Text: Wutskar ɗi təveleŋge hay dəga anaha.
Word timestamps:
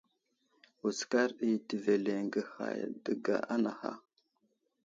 Wutskar 0.81 1.29
ɗi 1.37 1.49
təveleŋge 1.67 2.41
hay 2.53 2.79
dəga 3.03 3.35
anaha. 3.53 3.91